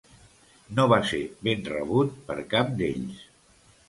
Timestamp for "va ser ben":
0.93-1.61